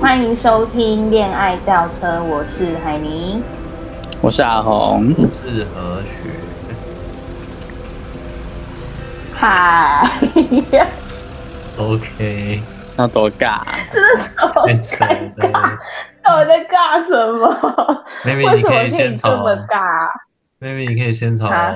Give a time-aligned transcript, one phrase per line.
[0.00, 3.42] 欢迎收听《恋爱轿车》，我是海霓，
[4.20, 6.30] 我是阿红，我是何雪。
[9.34, 10.08] 嗨
[11.76, 12.62] ，OK，
[12.96, 14.80] 那多尬，真的好尴
[15.36, 15.76] 尬，
[16.24, 18.04] 我在尬什么？
[18.24, 20.08] 妹妹，你可以先从这么尬。
[20.60, 21.74] 妹妹，你可以先从、啊、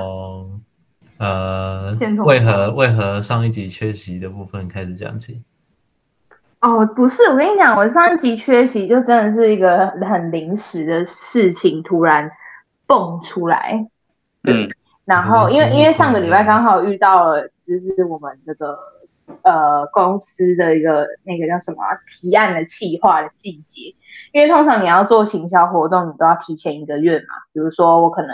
[1.18, 1.92] 呃，
[2.24, 5.42] 为何为何上一集缺席的部分开始讲起。
[6.62, 12.30] 哦，不是，我跟你讲，我上一集缺席就真的是一个很临时的事情，突然
[12.86, 13.88] 蹦出来。
[14.44, 14.70] 嗯。
[15.04, 18.78] 然后，因为因为上个礼拜刚好遇到了，就是我们这个
[19.42, 23.96] 呃公司的一个那个叫什么提案的企划的季节。
[24.32, 27.26] 因为通常你要做行销活动，你都要提前一个月嘛。
[27.52, 28.30] 比如说，我可能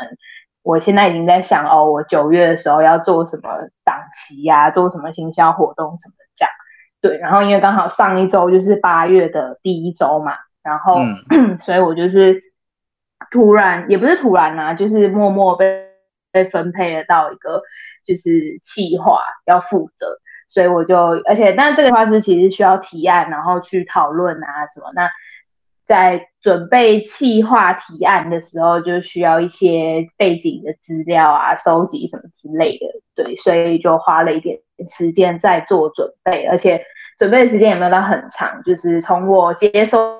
[0.62, 3.48] 我现在已经在想哦，我九月的时候要做什么
[3.82, 6.27] 档期呀，做什么行销活动什么这样。
[7.00, 10.32] 对，然后因为刚好上一周就是八月的第一周嘛，
[10.62, 10.96] 然后、
[11.30, 12.42] 嗯、 所以我就是
[13.30, 15.86] 突然也不是突然啊，就是默默被。
[16.30, 17.62] 被分配了到一个
[18.04, 24.92] 就是企划要负责，所以我就而且但这个话是其实需要提案，然后去讨论啊什么。
[24.94, 25.08] 那
[25.86, 32.86] 在准备企划提案的时候，就需要一些背景的资料啊，收集什么之类的。
[33.24, 36.84] 对，所以就花了一点时间在做准备，而且
[37.18, 40.16] 准备的时间也没有到很长，就是从我接收。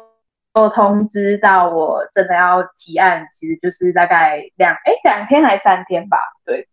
[0.75, 6.67] 通知到我真的要提案，其实就是大概两哎两天还三天吧，对，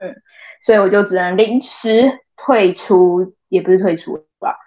[0.00, 0.14] 嗯，
[0.62, 4.58] 所以我就只能临时退出，也不是退出吧，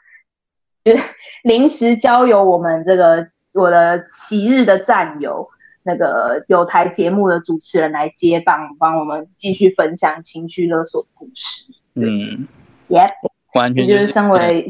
[0.83, 1.03] 就是
[1.44, 5.48] 临时交由我们这个我的昔日的战友，
[5.86, 11.66] 那个有台节目的主持人来接棒，帮我们继续分享情绪勒索的故事。
[11.94, 12.47] 嗯
[12.89, 13.11] ，Yep，
[13.53, 14.67] 完全就是身为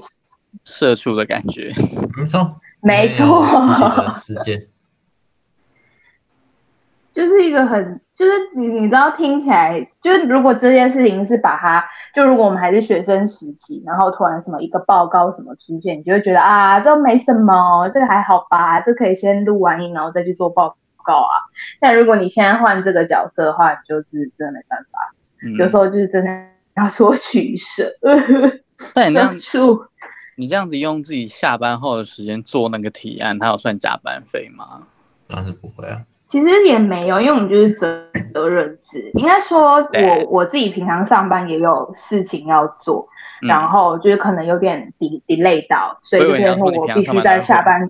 [0.63, 1.73] 社畜的感觉，
[2.15, 2.59] 没错。
[2.85, 3.43] 没错，
[4.11, 4.67] 时间
[7.11, 21.35] 就是一个很，就是你你知道听起来，就是如果这件事情是把它，就如果我们还是学生时期，然后突然什么一个报告什么出现，你就会觉得啊，这没什么，这个还好吧，这可以先录完音，然后再去做报告啊。
[21.79, 26.31] 但如果你现在换这个角色的话，你就是真的没办法，嗯、有时候就是真的
[26.75, 27.93] 要说取舍。
[28.93, 29.31] 但那
[30.37, 34.81] 你这样子用自己下班后的时间做那个提案，它有算加班费吗？
[35.29, 36.01] 当然是不会啊。
[36.25, 39.11] 其实也没有，因为我们就是责责任制。
[39.13, 43.07] 应该说我，我我自己平常上班也有事情要做，
[43.43, 47.87] 嗯、然后就是可能有点 delay 到，所以就变成我必须在下班。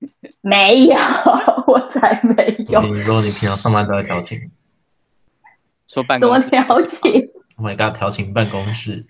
[0.42, 0.96] 没有，
[1.66, 2.80] 我才没有。
[2.82, 4.50] 你说你平常上班都在调情？
[5.86, 7.28] 说办公室怎么调情？
[7.56, 9.04] Oh my god，调情办公室。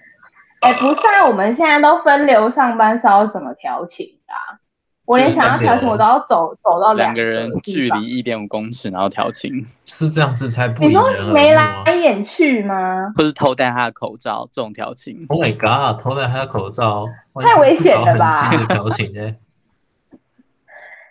[0.61, 4.59] 哎、欸，不是啊，我们现在都分流上班，是要怎么调情的、啊？
[5.06, 10.84] 我连想要调情，我都要走走到两个人距离一点五公尺，然后调情，是这样子才不？
[10.84, 13.12] 你说眉来眼去吗？
[13.17, 17.07] 或是偷戴他的口罩这种调情？Oh my god，偷戴他的口罩，
[17.41, 18.33] 太危险了吧？
[18.67, 19.37] 调情哎，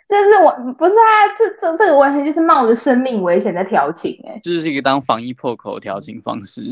[0.09, 6.63] 这是我不是啊，这这这个完全就是冒着生命危险在调情哎、欸，这就是一个当防疫破口的调情方式。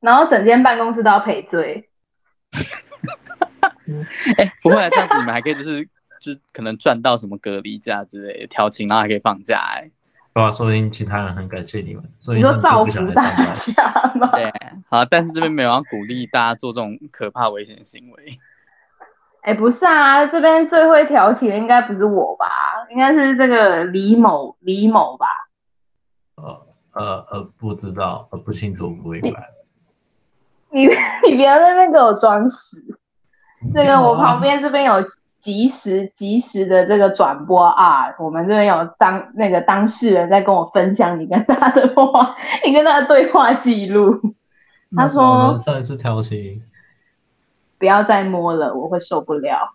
[0.00, 1.88] 然后整间办公室都要赔罪。
[4.36, 5.88] 哎、 欸，不会啊，这样子你们还可以就是
[6.20, 9.88] 就可能赚到什么隔离假之类的调情，然后还可以放假哎、
[10.34, 14.30] 说不定其他人很感谢你们，所以你说造福大家吗？
[14.32, 14.52] 对，
[14.88, 18.38] 好，但是这边没有要鼓励大家做这种可怕危险的行为。
[19.42, 22.46] 哎、欸，不是啊，这边最会调情的应该不是我吧？
[22.90, 25.26] 应该是这个李某李某吧？
[26.36, 29.48] 呃呃呃，不知道，呃不清楚，不明白。
[30.70, 30.86] 你
[31.26, 32.82] 你不要在那边给我装死！
[33.74, 35.02] 这个我旁边这边有
[35.38, 44.20] 即时即时的这个转播啊，我们这边有当那个当事人在跟我分享你跟他的话， 你跟他的对话记录。
[44.96, 46.62] 他说上一次调情，
[47.78, 49.74] 不要再摸了，我会受不了。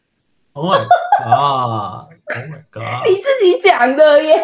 [0.54, 3.08] Oh my god！Oh my god！
[3.08, 4.36] 你自己讲的耶，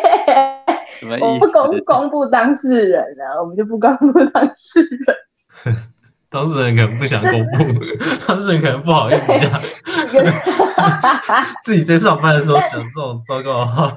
[1.22, 5.76] 我不公公布当事人了，我们就不公布当事人。
[6.32, 7.32] 当事人可能不想公
[7.76, 7.82] 布，
[8.28, 9.62] 当事人可能不好意思讲，
[11.66, 13.96] 自己在上班的时候讲这种糟糕的话。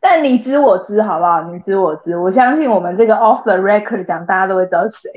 [0.00, 1.42] 但你知我知，好不好？
[1.50, 5.10] 你知我知，我相信我们这个 off the record 讲，大家都会知道谁。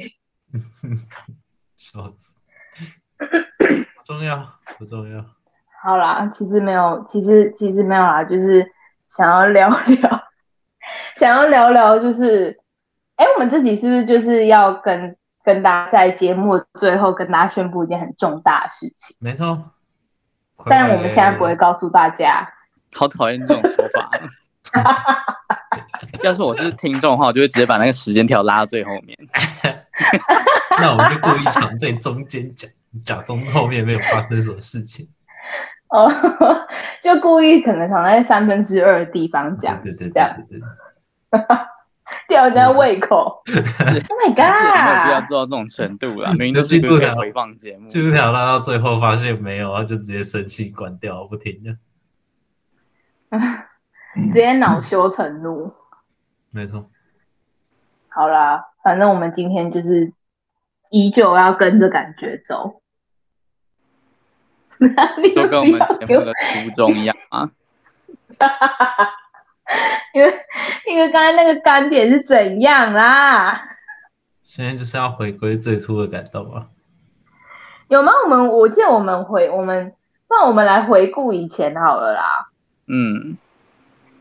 [1.77, 2.33] 笑死，
[3.97, 5.23] 不重要，不重要。
[5.83, 8.65] 好啦，其实没有，其实其实没有啦，就是
[9.07, 10.23] 想要聊聊，
[11.15, 12.59] 想要聊聊，就是，
[13.15, 15.15] 哎，我们自己是不是就是要跟。
[15.41, 19.15] 跟大家在节目最后跟大家宣布一件很重大的事情。
[19.19, 19.71] 没错，
[20.65, 22.47] 但我们现在不会告诉大家。
[22.93, 24.11] 好讨厌这种说法。
[26.21, 29.17] 要是我是听众的话，我就会直接把那个时间条拉到最后面。
[30.79, 32.69] 那我们就故意藏在中间讲，
[33.03, 35.07] 假装后面没有发生什么事情。
[35.89, 36.07] 哦，
[37.03, 40.61] 就故意可能藏在三分之二的地方讲，对对对，这样子，
[42.27, 43.41] 吊人家胃口。
[43.49, 44.53] Oh my god！
[44.75, 51.75] 没有必要做到这种程度啦，明明都是不能回放节目，记录条拉到最后发现没有，然后就直接生气关掉，不听了。
[54.13, 55.71] 直接恼羞成怒。
[56.51, 56.89] 没错。
[58.09, 60.11] 好啦，反正我们今天就是
[60.89, 62.81] 依旧要跟着感觉走。
[65.35, 67.49] 就跟我们节目的初衷一样啊！
[70.13, 70.33] 因为
[70.87, 73.61] 因为刚才那个干点是怎样啦？
[74.41, 76.67] 现在就是要回归最初的感动啊！
[77.89, 78.13] 有吗？
[78.23, 79.93] 我们我记得我们回我们，
[80.29, 82.49] 那我们来回顾以前好了啦。
[82.87, 83.37] 嗯，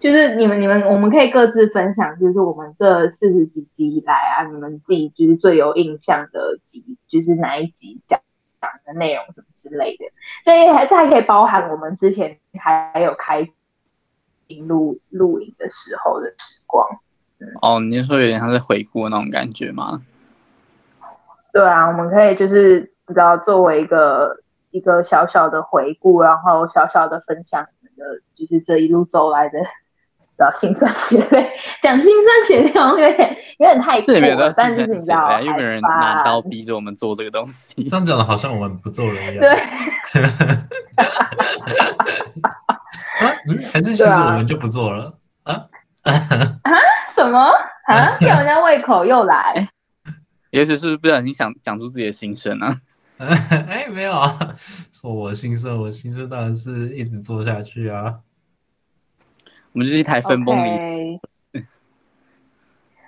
[0.01, 8.21] 就是你们你们我们可以各自分享，就是我们这四十几集以来啊，你们自己就是最有印象的集，就是哪一集讲。
[8.61, 10.05] 讲的内容什么之类的，
[10.45, 13.49] 这还这还可以包含我们之前还有开
[14.67, 16.85] 录录影的时候的时光。
[17.39, 20.03] 嗯、哦，你是说有点像是回顾那种感觉吗？
[21.53, 24.43] 对啊，我们可以就是你知道作为一个
[24.73, 27.63] 一个小小的回顾，然后小小的分享
[27.97, 29.61] 的，就是这一路走来的。
[30.39, 31.51] 的心酸血泪，
[31.83, 34.53] 讲心酸血泪，有点有点太过了。
[34.57, 37.75] 但是你知道，又没有人拿刀逼着我们做这个东西。
[37.89, 39.41] 这样讲的好像我们不做人一样。
[39.41, 39.51] 对。
[43.21, 43.35] 啊？
[43.73, 45.13] 还是其实我们就不做了
[45.43, 45.67] 啊？
[46.03, 46.73] 啊？
[47.15, 47.39] 什么？
[47.87, 48.17] 啊？
[48.21, 49.69] 吊人家胃口又来？
[50.51, 52.81] 也许是不小心想讲出自己的心声啊。
[53.19, 54.39] 哎，没有啊，
[54.93, 58.15] 说我心声，我心声当然是一直做下去啊。
[59.73, 61.21] 我们就是一台分崩离析
[61.53, 61.67] ，okay.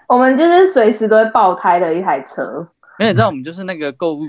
[0.06, 2.68] 我们就是随时都会爆胎的一台车。
[2.98, 4.20] 因为你知道，我们就是那个购物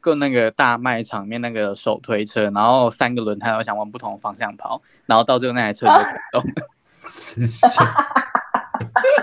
[0.00, 6.66] 购那个大卖场面那个手推车，然后三个轮胎，我想往不同的方向跑，然后到最后那台车就启动 了。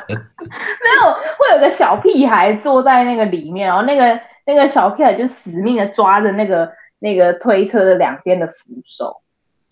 [0.07, 8.53] 没有，会有个小屁孩坐在那个里面，然后那个那个小屁孩就死命的抓着那个那个推车的两边的扶
[8.85, 9.21] 手。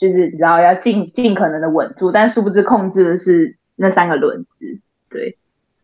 [0.04, 4.82] 就是你知道要尽尽可能的稳住，但殊不知控制的是那三个轮子。
[5.10, 5.38] 对，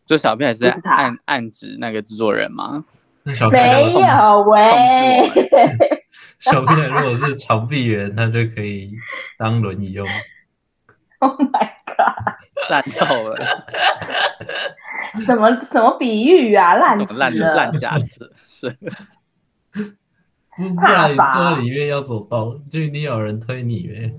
[0.05, 2.83] 就小片还是在暗暗指那个制作人吗？
[3.23, 5.31] 那小没有喂。
[6.39, 8.91] 小片如果是长臂猿，他就可以
[9.37, 10.05] 当轮椅用。
[11.19, 12.35] Oh my god！
[12.69, 13.65] 烂透了。
[15.25, 16.75] 什么什么比喻啊？
[16.75, 17.29] 烂死了。
[17.29, 18.75] 烂烂假词是。
[20.75, 24.13] 不然你坐在里面要走动，就一定有人推你呗。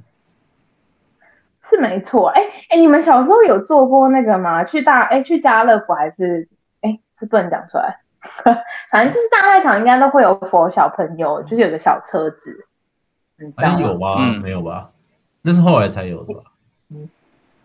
[1.63, 4.65] 是没错，哎、欸、哎、欸，你们小时候有做过那个吗？
[4.65, 6.49] 去大哎、欸、去家乐福还是
[6.81, 8.01] 哎、欸、是不能讲出来，
[8.91, 12.67] 反正就是大卖场应该都会有 for 小朋友，就是有个小车子。
[13.57, 14.41] 哎、欸、有吧、嗯？
[14.41, 14.91] 没有吧？
[15.43, 16.41] 那是后来才有的吧？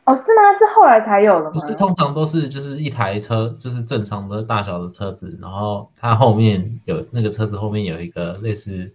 [0.05, 0.53] 嗯哦，是吗？
[0.53, 1.51] 是后来才有的吗？
[1.51, 8.93] 不是，通常都是就是一台车，就是正常的大小的车子，然后它后面有那个车子后面有一个类似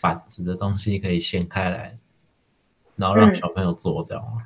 [0.00, 1.98] 板子的东西可以掀开来，
[2.96, 4.42] 然后让小朋友坐，这样吗？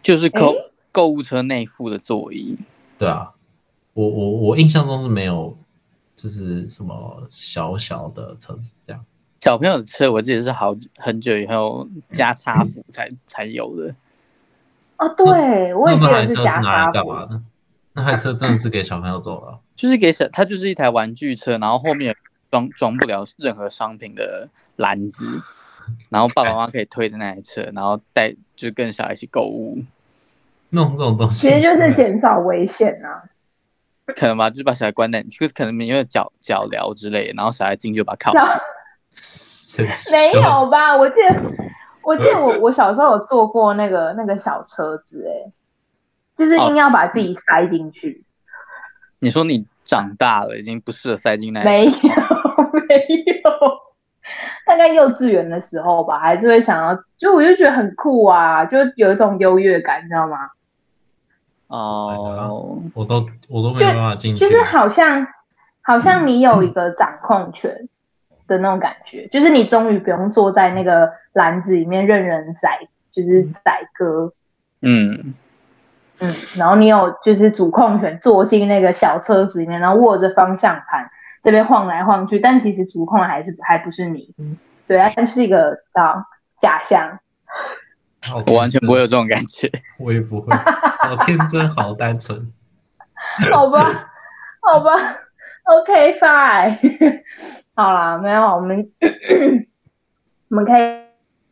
[0.00, 0.54] 就是购
[0.92, 2.56] 购物车内附的座椅。
[2.96, 3.34] 对啊，
[3.94, 5.58] 我我我印象中是没有，
[6.14, 9.04] 就是什么小小的车子这样。
[9.40, 13.94] 小朋友的车，我记得是好很久以后加插 辅才、嗯、才有的。
[14.98, 16.60] 哦，对，我也记得是加插辅。
[16.60, 17.40] 那台车是拿来干嘛的？
[17.92, 19.58] 那台车真的是给小朋友坐的？
[19.76, 22.14] 就是给小，它就是一台玩具车，然后后面
[22.50, 25.40] 装装不了任何商品的篮子，
[26.08, 29.78] 然后爸爸妈妈可以推着那台车，然后带就跟小孩一起购物。
[30.70, 33.22] 弄这种东西，其实就是减少危险啊。
[34.16, 38.60] 可能吧，就是把小孩关在，就可能因为脚脚镣之类的，然后小孩进去就把他铐死。
[40.10, 40.96] 没有吧？
[40.96, 41.34] 我记得，
[42.02, 45.52] 我记得我 我小时候有坐过那个那个小车子，哎，
[46.36, 48.24] 就是硬要把自己塞进去。
[49.20, 51.62] 你说你长大了，已经不适合塞进来？
[51.64, 51.90] 没有，
[52.88, 53.06] 没
[53.42, 53.50] 有，
[54.66, 60.50] 大概幼稚园的时候吧，还是会想要，就我就觉得很酷啊，就有一种优越感，你知道吗？
[61.68, 65.26] 哦，我都我都没有办法进去，就是好像
[65.82, 67.70] 好像你有一个掌控权。
[67.72, 67.88] 嗯
[68.48, 74.32] 的那种感觉，就是你终于不用坐在那个篮子里面任人宰，就是宰割。
[74.80, 75.34] 嗯
[76.20, 81.08] 嗯，然后你有就是主控权，坐进那个小车子里面，然后握着方向盘
[81.42, 84.34] 这边晃来晃去，但其实主控还是还不是你。
[84.88, 86.24] 对，它就是一个啊
[86.60, 87.20] 假象。
[88.46, 92.52] 我完全不会有这种感觉， 我也不会，好天真，好单纯。
[93.52, 94.10] 好吧，
[94.60, 94.92] 好吧
[95.64, 97.22] ，OK fine。
[97.78, 98.90] 好啦，没有，我们
[100.50, 100.98] 我们可以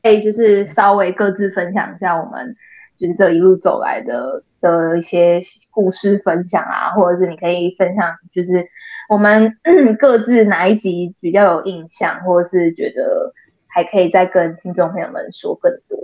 [0.03, 2.57] 可以就是稍微各自分享一下我们
[2.97, 5.41] 就是这一路走来的的一些
[5.71, 8.69] 故事分享啊，或者是你可以分享就是
[9.09, 9.57] 我们
[10.01, 13.33] 各自哪一集比较有印象，或者是觉得
[13.69, 15.97] 还可以再跟听众朋友们说更多。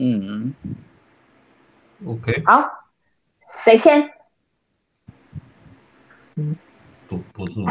[0.00, 0.54] 嗯
[2.04, 2.68] ，OK，好，
[3.46, 4.10] 谁先？
[6.34, 6.56] 嗯，
[7.06, 7.70] 不不是我。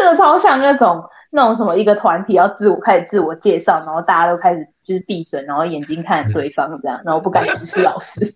[0.00, 8.34] 这个超像那种那种什么一个团体要自我开始自我介绍，然后大家都开始就是闭嘴，然后眼睛看着对方这样，然后不敢直视老师。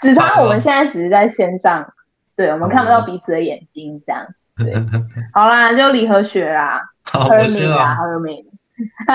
[0.00, 1.92] 只差我们现在只是在线上，
[2.34, 4.26] 对，我们看不到彼此的眼睛这样。
[4.56, 4.74] 对，
[5.34, 8.46] 好啦，就李和学啦，好有名啦，好有名。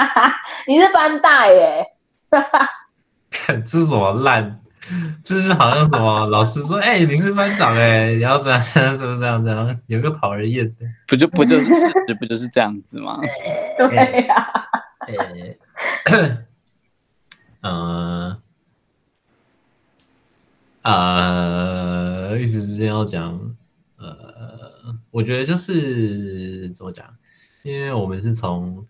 [0.68, 1.84] 你是班大耶？
[3.32, 4.60] 看这是什么烂？
[5.24, 11.70] 这是好像什么老师说，哎、欸，你是班长哎，然后这样这样这样这样，有个讨人厌的，不就不就是
[12.20, 13.20] 不就是这样子吗？
[13.77, 14.53] 对呀。
[17.62, 18.41] 呃
[20.84, 23.56] 呃，一时之间要讲，
[23.98, 27.06] 呃，我觉得就是怎么讲，
[27.63, 28.86] 因为我们是从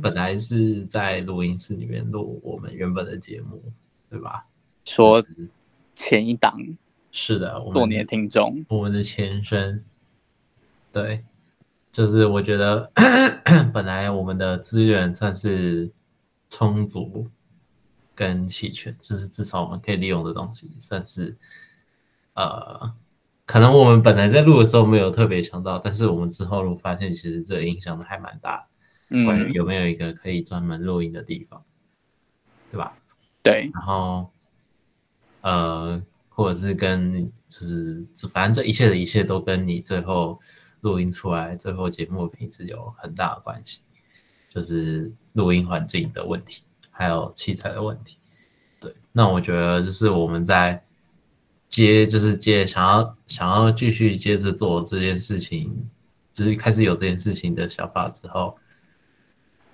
[0.00, 3.72] 本来是在录音室里面录我们原本的节目。
[4.08, 4.46] 对吧？
[4.84, 5.22] 说
[5.94, 6.56] 前一档
[7.10, 9.84] 是的，多年听众，我们的前身，
[10.92, 11.24] 对，
[11.90, 12.90] 就是我觉得
[13.72, 15.90] 本来我们的资源算是
[16.48, 17.28] 充足
[18.14, 21.36] 跟齐全，就是至少我们可以利用的东西算是，
[22.34, 22.94] 呃，
[23.44, 28.68] 可能我们本来在录的时候没有特别想到，但是我们之后录发现，其实这影响的还蛮大，
[29.08, 31.64] 嗯，有没有一个可以专门录音的地方，
[32.70, 32.96] 对吧？
[33.46, 34.28] 对，然后，
[35.42, 40.40] 呃，或者是跟就是反正这一切的一切都跟你最后
[40.80, 43.82] 录音出来，最后节目的品质有很大的关系，
[44.50, 48.18] 就是录音环境的问题，还有器材的问题。
[48.80, 50.84] 对，那我觉得就是我们在
[51.68, 55.88] 接，就是接想要想要继续接着做这件事情，
[56.32, 58.58] 就是开始有这件事情的想法之后，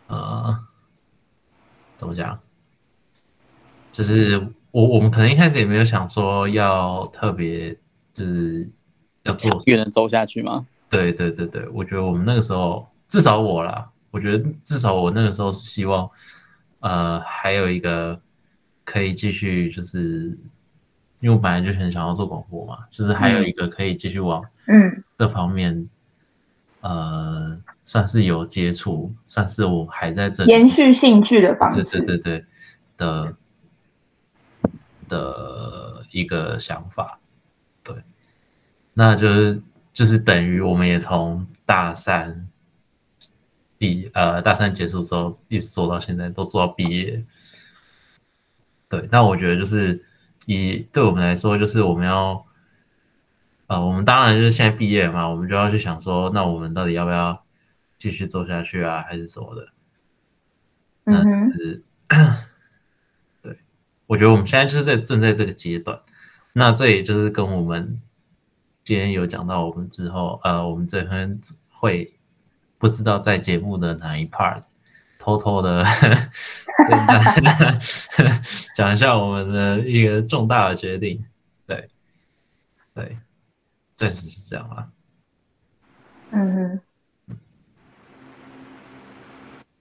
[0.09, 0.63] 呃，
[1.97, 2.39] 怎么讲？
[3.93, 7.77] 就是我我们可能一开始也没有想说要特别
[8.15, 8.67] 就是
[9.23, 10.67] 要做越能走下去吗？
[10.89, 16.09] 对对对对，我觉得我们那个时候至少我啦，我觉得至少我那个时候是希望，
[16.81, 18.19] 呃，还有一个
[18.85, 20.37] 可以继续就是，
[21.21, 25.75] 因为我本来就很想要做广播嘛，就是还有一个可以继续往嗯这方面，
[26.81, 32.45] 嗯、呃，算是有接触，算是我还在这里延续兴趣的方式，对对对对
[32.97, 33.37] 的。
[35.09, 37.19] 的一个想法，
[37.83, 37.95] 对，
[38.95, 42.49] 那就是就是等于我们也从大三
[43.79, 47.25] 毕呃大三结束之后一直做到现在，都做到毕业。
[48.89, 50.05] 对，那我觉得就是
[50.47, 52.45] 以对我们来说，就是我们要
[53.67, 57.45] 呃，我们当然就是现在毕业嘛，我们就要去想说，那我们到底要不要
[57.99, 59.69] 继续做下去啊，还是什么的？
[61.05, 61.83] 那是。
[62.09, 62.42] 嗯
[64.13, 65.99] 我觉得我们现在就是在正在这个阶段，
[66.53, 67.99] 那这也就是跟我们
[68.85, 71.41] 今天有讲到，我们之后呃，我们这边
[71.71, 72.13] 会
[72.77, 74.65] 不知道在节目的哪一 part
[75.19, 75.83] 偷偷的
[78.77, 81.25] 讲一下我们的一个重大的决定，
[81.67, 81.89] 对
[82.95, 83.17] 对，
[83.97, 84.89] 暂时是这样啊。
[86.33, 87.37] 嗯哼，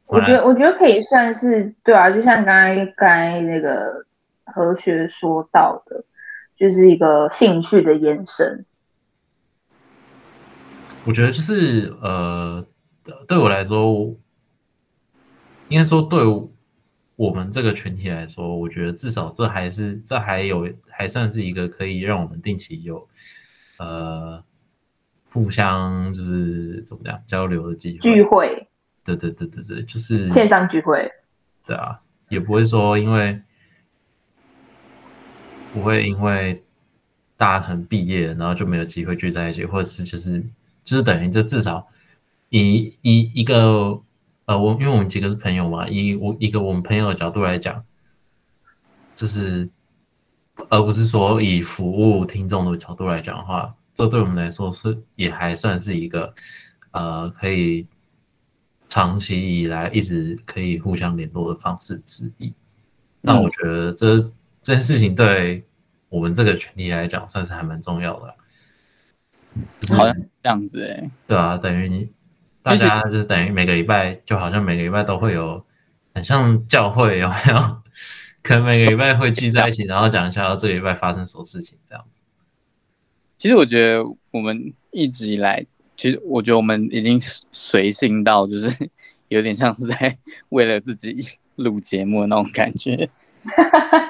[0.08, 4.06] 我觉得我觉得可以算是对啊，就像刚才刚才那个。
[4.52, 6.04] 和学说到的，
[6.56, 8.66] 就是一个兴趣的延伸。
[11.04, 12.64] 我觉得就是呃，
[13.28, 14.16] 对我来说，
[15.68, 16.22] 应该说对
[17.16, 23.08] 我们这个群体来说，我觉得至少这还是这还有还算是一个可以让我们定期有
[23.78, 24.44] 呃
[25.32, 27.98] 互相就是怎么讲交流的机会。
[28.00, 28.68] 聚会。
[29.04, 31.12] 对对对对对，就是线上聚会。
[31.66, 33.42] 对啊，也不会说因为。
[35.74, 36.64] 不会因为
[37.38, 40.44] 大家可能毕业，然后就没有机会聚在一起，或者是就是
[40.84, 41.88] 就是等于这至少
[42.50, 44.00] 以以一个
[44.46, 47.84] 呃，我因为我们几个是朋友嘛，以我一个我们朋友的角度来讲，
[49.16, 49.70] 就是
[50.70, 56.34] 而不是说以服务听众的角度来讲的话，这对我们来说是也还算是一个
[56.92, 57.88] 呃可以
[58.90, 62.54] 长期以来一直可以互相联络的方式之一。
[63.22, 64.30] 那我觉得这
[64.62, 65.64] 这件事情对
[66.10, 68.36] 我们这个群体来讲算是还蛮重要的。
[69.96, 72.10] 好像这样子哎、欸，对啊，等于你
[72.62, 75.66] 大家就等于每个礼拜就好像每个礼拜都会有，
[76.14, 77.82] 很像教会有没有？
[78.44, 82.20] 可能每个礼拜会聚在一起，然后讲一下这个礼拜发生什么事情这样子。
[83.38, 85.66] 其实我觉得我们一直以来，
[85.96, 87.20] 其实我觉得我们已经
[87.52, 88.90] 随性到，就是
[89.30, 90.18] 有点像是在
[90.50, 91.24] 为了自己
[91.56, 93.10] 录节目的那种感觉。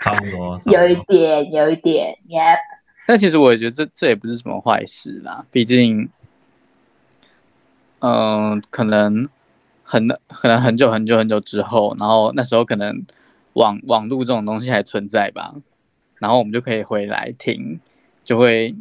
[0.00, 2.58] 差不多，有一点，有一点，Yep。
[3.06, 6.08] 但其实我也觉得这这也不是什么坏事啦，毕竟，
[8.00, 9.28] 嗯、呃，可能。
[9.90, 13.06] 很可能很久很久很久之后，然后那时候可能
[13.54, 15.54] 网网络这种东西还存在吧，
[16.18, 17.80] 然后我们就可以回来听，
[18.22, 18.74] 就会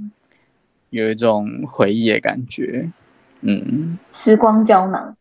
[0.90, 2.92] 有一种回忆的感觉，
[3.40, 5.16] 嗯，时光胶囊，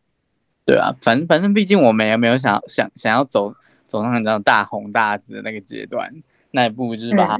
[0.65, 3.55] 对啊，反正反正毕竟我们也没有想想想要走
[3.87, 6.12] 走上这样大红大紫的那个阶段，
[6.50, 7.38] 那一步就是把它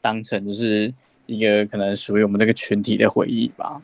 [0.00, 0.92] 当成就是
[1.26, 3.80] 一个可能属于我们这个群体的回忆吧。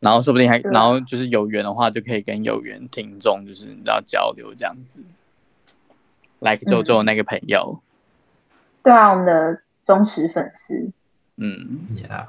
[0.00, 5.00] 然后说不定还，然后就是有缘的话，就可以跟有缘听众，就是你知道交流这样子。
[6.40, 10.90] Like 周周那个朋友，嗯，对啊，我们的忠实粉丝，
[11.36, 12.26] 嗯，Yeah。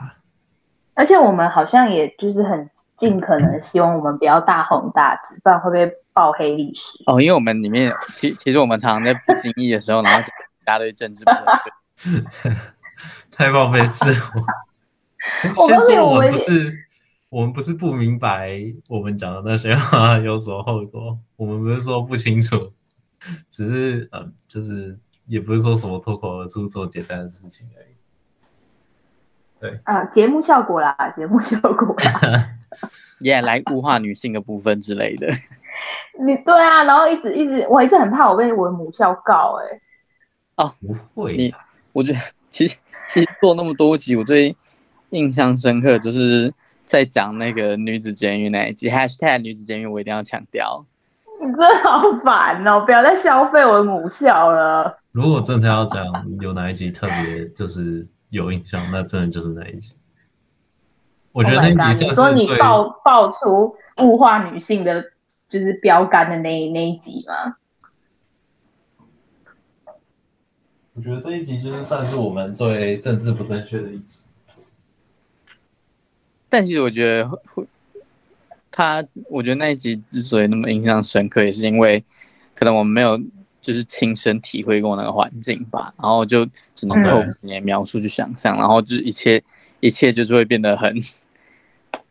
[0.94, 2.70] 而且我们好像也就是很
[3.08, 7.04] 尽可能希望我们不要大红大紫，不然会不会爆黑历史？
[7.06, 11.24] 哦，因为我们里面其其实我们常常在不经意的时候，然后讲一大堆政治
[13.32, 15.66] 太浪费自我。
[15.68, 16.80] 先说我们不是。
[17.30, 22.72] 我们不是不明白我们讲的那些话有所后果，我们不是说不清楚，
[23.50, 27.88] 只是嗯，就是也不是说什么脱口而出做简单的事情而已。
[29.60, 32.50] 对啊，节目效果啦，节目效果啦，
[33.20, 35.28] 也、yeah, 来物化女性的部分之类的。
[36.26, 40.64] 你对啊，然后一直一直，我一直很怕我被我的母校告哎、欸。
[40.64, 40.74] 哦，
[41.14, 41.54] 不会，你
[41.92, 44.56] 我觉得其实其实做那么多集，我最
[45.10, 46.54] 印象深刻就是。
[46.86, 50.86] 在讲那个女子监狱那一集，#hashtag 女子监狱，我一定要强调。
[51.42, 52.82] 你真的好烦哦！
[52.82, 55.00] 不要再消费我的母校了。
[55.14, 56.06] 如果真的要讲
[56.42, 59.94] 有哪一集特别就是有印象，那真的就是那一集。
[61.34, 65.04] 我觉得那一集 oh、你说你爆爆出物化女性的，
[65.50, 67.58] 就是标杆的那那一集吗？
[70.94, 74.22] 我觉得这一集就是算是我们最政治不正确的一集。
[76.48, 77.66] 但其实我觉得会，
[78.70, 82.04] 他我觉得那一集之所以那么印象深刻，也是因为
[82.54, 83.20] 可能我们没有
[83.60, 89.44] 就是亲身体会过那个环境吧，然后就只能透过你的描述去想象，嗯、然后就一切
[89.80, 90.96] 一切就是会变得很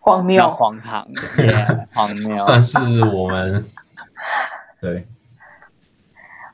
[0.02, 1.06] 荒谬、荒唐、
[1.94, 3.64] 荒谬，算是我们
[4.82, 5.06] 对。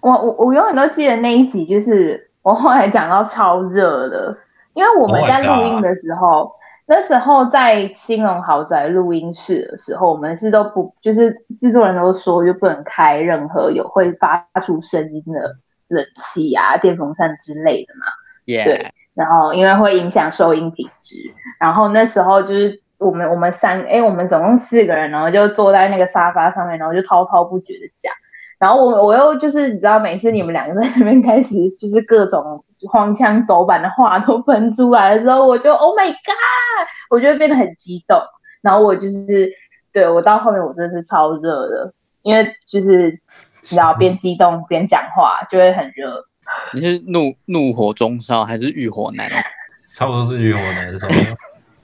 [0.00, 4.38] 我我我永远都记得那一集，就是我后来讲到超热的，
[4.74, 6.28] 因为我们在录音的时候。
[6.28, 6.52] Oh
[6.90, 15.56] 那时候在兴隆豪宅录音室的时候，我们是都不，就是制作人都说就不能开任何有会发出声音的
[15.88, 18.06] 冷气啊、电风扇之类的嘛。
[18.46, 21.16] 对，然后因为会影响收音品质。
[21.60, 28.12] 然后那时候就是我们我们三哎，我们总共四个人，然后就坐在那个沙发上面，然后就滔滔不绝的讲。
[28.58, 32.64] 然后我我又就是你知道，每次你们两个在那边开始就是各种。
[32.88, 38.16] 荒腔走板的话都喷出来的时候，我就 Oh my God，我就会变得很激动。
[38.60, 39.50] 然后我就是
[39.92, 43.18] 对我到后面我真的是超热的，因为就是你
[43.62, 46.24] 知道边激动边讲话就会很热。
[46.72, 49.28] 你是怒怒火中烧还是欲火难？
[49.96, 51.10] 差不多是欲火难的时候，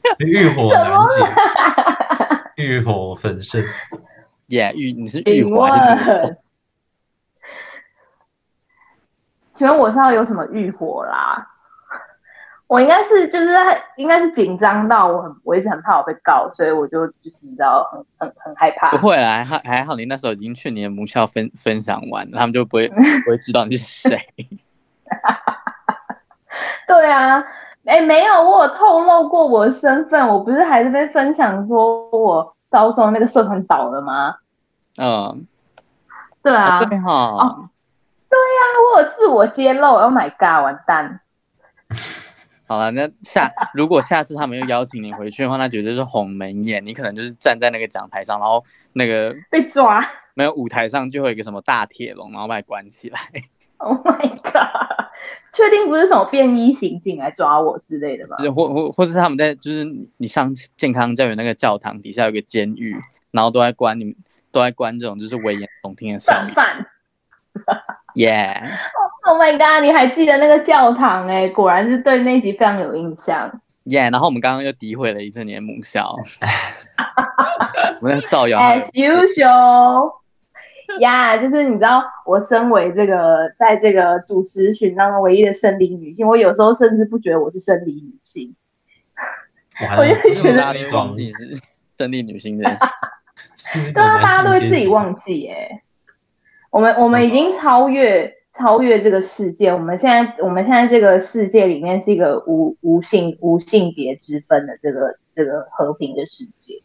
[0.20, 1.24] 欲火难解，
[2.56, 3.64] 欲火焚身。
[4.48, 6.36] Yeah，欲你是欲火还是怒火？
[9.54, 11.48] 请问我是要有什么欲火啦？
[12.66, 13.48] 我应该是就是
[13.96, 18.90] 应该是紧张到我很我一直很怕我被告，所以我就就是你知道很很很害怕。
[18.90, 24.18] 不会啦，还还好你那时候已经去你的母校分分享完，他们就不会不会知道你是谁。
[26.88, 27.44] 对啊，
[27.86, 34.36] 哎、欸、没有，我有透露过我的身份，我不是还是被分享说我高中那个社团倒了吗？
[34.96, 35.46] 嗯，
[36.42, 37.12] 对啊，对哈。
[37.12, 37.68] 哦
[38.26, 41.20] 对呀、啊，我有自我揭露，Oh my god，完蛋！
[42.66, 53.20] 好了，那下如果下次他们又邀请你回去的话，那绝对是鸿门宴，你可能就是站在那个讲台上，然后那个 被抓，没有舞台上就会有一个什么大铁笼，然后把你关起来。
[53.76, 54.93] Oh my god，
[55.54, 58.36] 确定不是什么便衣刑警来抓我之类的吧？
[58.54, 59.84] 或或或是他们在就是
[60.18, 64.14] 你上健康教育那个教堂底下有个监狱，然后都在关你们，
[64.52, 66.52] 都在关这种就是危言耸听的少年。
[66.54, 66.86] 犯。
[68.14, 68.70] Yeah。
[69.26, 69.82] Oh my god！
[69.82, 71.48] 你还记得那个教堂哎、欸？
[71.50, 73.60] 果然是对那集非常有印象。
[73.84, 76.16] Yeah，然后我们刚刚又诋毁了一次你的母校。
[78.00, 78.58] 我们在造谣。
[78.58, 80.14] As usual。
[81.00, 88.54] 呀，yeah, 就是你知道，我身为这个在这个主持群当中唯一的生理女性，我有时候甚至不觉得我是生理女性。
[89.98, 91.58] 我就觉得大家忘记是
[91.98, 92.84] 生理女性这件事。
[93.92, 95.82] 对啊，大家都会自己忘记哎。
[96.70, 106.82] 我们我们已经超越超越这个世界，我们现在我们现在这个世界里面是一个无无性无性别之分的这个这个和平的世界，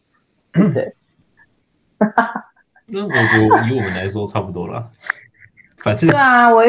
[0.52, 0.94] 对。
[2.92, 4.90] 那我我以我们来说差不多了，
[5.78, 6.62] 反正对啊，我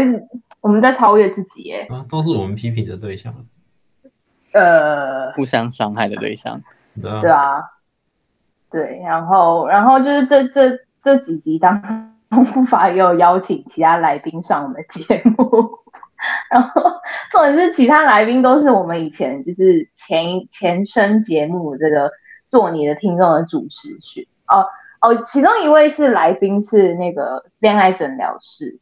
[0.62, 3.34] 我们在超越自己耶，啊，都是我们批评的对象，
[4.54, 6.62] 呃，互相伤害的对象，
[7.02, 7.64] 对啊，对啊，
[8.70, 11.82] 对，然后然后就是这这这几集当
[12.30, 15.80] 中， 不乏也有邀请其他来宾上我们的节目，
[16.52, 16.82] 然后
[17.32, 22.12] 重点是其他来宾都是我们以前就是前前身节目这个
[22.48, 24.28] 做你的听众的主持群。
[24.48, 24.68] 哦。
[25.02, 28.80] 哦，其中一位是来宾，是那个恋爱诊疗室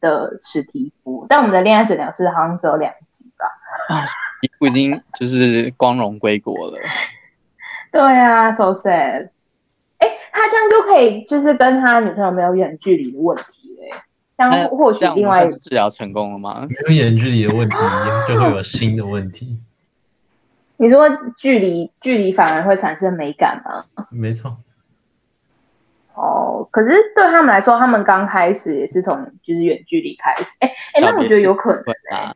[0.00, 3.46] 的史蒂夫，但我们的恋爱诊疗室好像只有两集吧？
[3.94, 4.04] 啊，
[4.60, 6.78] 已经就是光荣归国了。
[7.90, 9.30] 对啊，so sad。
[9.98, 13.90] 哎，他这样就可以就是跟他女朋友没有远距离的问题嘞。
[14.36, 16.66] 这样或许另外治疗成功了吗？
[16.88, 17.76] 没有远距离的问题，
[18.28, 19.58] 就会有新的问题。
[20.76, 24.06] 你说距离距离反而会产生美感吗？
[24.10, 24.56] 没错。
[26.14, 30.56] 哦，可是对他们来说，他们刚开始也是从就是远距离开始。
[30.60, 32.34] 哎哎，那我觉得有可能啊。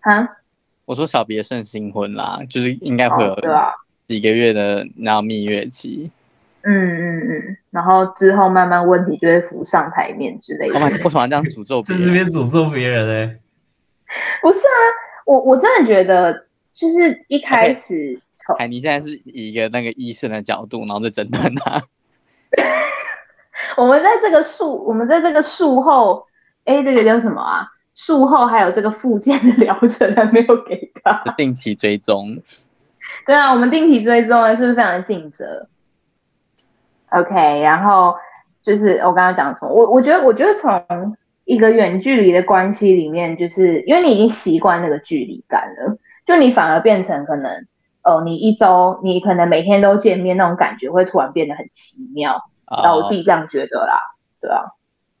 [0.00, 0.36] 哈？
[0.84, 3.36] 我说小别胜新婚啦，就是应该会有
[4.06, 6.10] 几个月的然后蜜月期。
[6.62, 10.74] 嗯嗯嗯，然后之后慢慢问题就会浮上台面之类的。
[10.74, 12.06] 为什么这样诅咒别人？
[12.06, 13.38] 这边诅咒别人嘞？
[14.40, 14.78] 不是啊，
[15.26, 16.45] 我我真的觉得。
[16.76, 18.20] 就是一开始，
[18.58, 21.82] 哎，你现在是以一个那个医生的角度，然后在诊断他。
[23.78, 26.26] 我们在这个术，我们在这个术后，
[26.64, 27.66] 哎，这个叫什么啊？
[27.94, 31.24] 术后还有这个复健的疗程还没有给他。
[31.38, 32.38] 定期追踪。
[33.24, 35.66] 对啊，我们定期追踪是不是非常的尽责
[37.08, 38.14] ？OK，然后
[38.62, 39.72] 就是我刚刚讲什么？
[39.72, 45.96] 我我觉得，我觉得从一个远距离的关系里面，就是因为你已经习惯那个距离感了。
[46.26, 47.66] 就你反而变成可能，
[48.02, 52.50] 哦，你一周你可能每天都见面那种感觉会突然变得很奇妙，
[52.82, 53.98] 然后我自己这样觉得啦，
[54.40, 54.64] 对啊，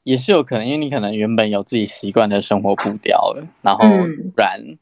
[0.02, 4.78] 也是有可能，因为你可能原本有自己习惯的生活步调了，然后突然、嗯、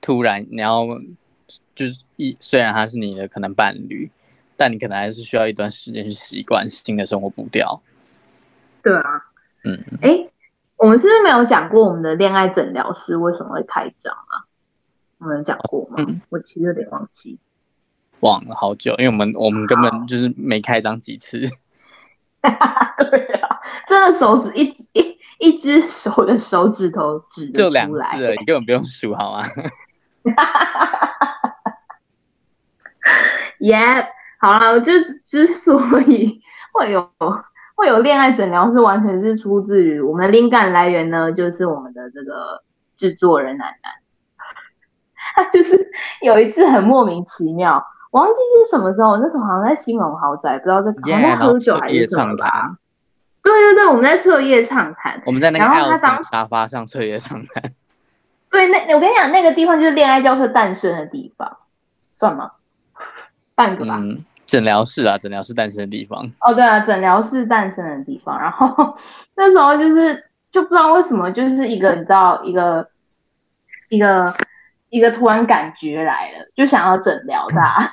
[0.00, 0.86] 突然你要
[1.74, 4.10] 就是一虽然他是你的可能伴侣，
[4.56, 7.82] 但你可能还是需要一段时间去习惯新的生活步调。
[8.82, 9.20] 对啊，
[9.64, 10.26] 嗯，哎，
[10.78, 14.45] 我们是不是没有讲过我们的恋爱诊疗师为什么会开张啊？
[15.18, 15.96] 我们讲过吗？
[15.98, 17.38] 嗯，我其实有点忘记，
[18.20, 21.40] 忘了好久，因为我们我们根本就是没开张几次。
[22.42, 22.48] 对
[23.40, 29.44] 啊，真的手指一一一只手的手指头指就两次了，你根本不用数好吗？
[33.60, 34.06] 耶，yeah,
[34.38, 34.92] 好了，就
[35.24, 36.40] 之所以
[36.72, 37.10] 会有
[37.74, 42.62] 会有恋爱诊疗，是完全是出自于我们的灵感来源呢，就是我们的这个
[42.96, 43.92] 制作人楠楠。
[45.36, 45.78] 他 就是
[46.22, 52.76] 有一次很莫名其妙，我忘记是什么时候，那时候好像在兴隆豪宅，不知道在好像喝酒还是什么吧。
[53.42, 57.62] 对对对，我们在彻夜畅谈，我们在那个沙发上彻夜畅谈。
[58.50, 61.58] 对，那我跟你讲，那个地方就是恋爱教室诞生的地方，
[62.16, 62.52] 算吗？
[63.54, 63.98] 半个吧。
[64.00, 66.32] 嗯，诊疗室啊，诊疗室诞生的地方。
[66.40, 68.40] 哦，对啊，诊疗室诞生的地方。
[68.40, 68.96] 然后
[69.36, 72.88] 那时候就是就不知道为什么，就是一个你知道一个
[73.90, 74.34] 一个。
[74.96, 77.92] 一个突然感觉来了，就想要诊疗他，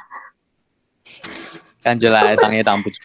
[1.84, 2.98] 感觉来挡也挡不住。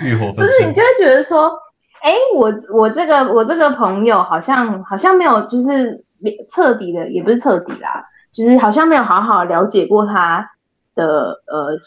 [0.00, 1.52] 欲火不是，你就会觉得说，
[2.00, 6.02] 哎，我我这个我这个朋友好像好像没有，就是
[6.48, 10.50] 彻底的，也不是彻底啦，就是好像没有好好了解过他
[10.94, 11.78] 的呃。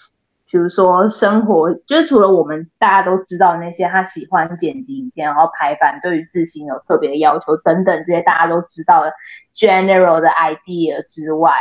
[0.51, 9.13] 比如说生活，就是除了我们大家都知道那些他喜欢剪辑影片，然后排版，对于字型有特别的要求等等这些大家都知道的
[9.55, 11.51] general 的 idea 之外，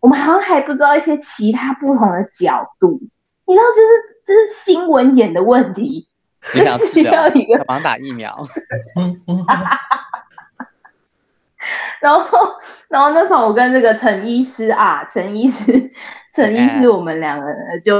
[0.00, 3.00] 我们好像还不知道一些其他不同的角度。
[3.46, 3.88] 你知道，就是
[4.26, 6.08] 这是新闻眼的问题。
[6.54, 8.44] 你想需要一个忙打疫苗。
[12.00, 12.38] 然后，
[12.88, 15.90] 然后那时候我跟这个陈医师啊，陈医师，
[16.32, 17.94] 陈医师，我们两个人就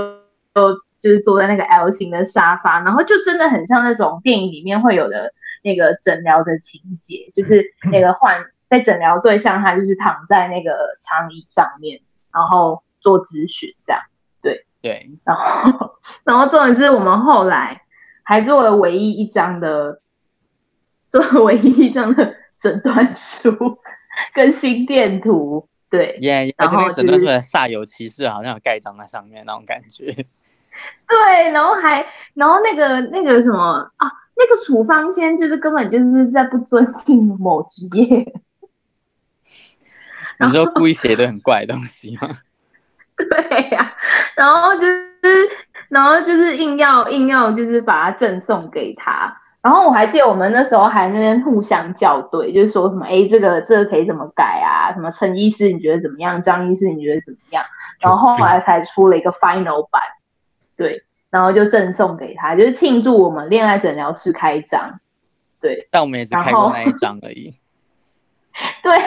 [0.56, 12.00] 就就是坐在那个 L 型的沙发，然后就真的很像那种电影里面会有的那个诊疗的情节，就是那个患被诊疗对象他就是躺在那个长椅上面，
[12.32, 14.02] 然后做咨询这样，
[14.42, 17.82] 对对， 然后然后重点是我们后来
[18.24, 20.00] 还做了唯一一张的，
[21.10, 22.34] 做了唯一一张的。
[22.58, 23.78] 诊断书
[24.34, 30.26] 跟心电图，对，耶，而且那个诊断书的煞有其事，好像有盖章在上面那种感觉。
[31.08, 38.34] 对，然后还，然后那个那个什么啊，那个处方签就是根本就是在不尊敬某职业。
[40.38, 42.28] 你说故意写的很怪的东西吗？
[43.16, 43.94] 对呀、啊，
[44.34, 45.08] 然后就是，
[45.88, 49.34] 然后就是硬要硬要就是把它赠送给他。
[49.62, 54.92] 然后我还记得我们那时候还那边互相校对，就是说什么，哎，这个这个可以怎么改啊？
[54.92, 56.40] 什么陈医师你觉得怎么样？
[56.42, 57.64] 张医师你觉得怎么样？
[58.00, 60.02] 然后后来才出了一个 final 版，
[60.76, 65.00] 对，然后就赠送给他，就是庆祝我们恋爱诊疗室开张，
[65.60, 65.88] 对。
[65.90, 67.54] 但我们也只开过那一张而已。
[68.82, 68.98] 对，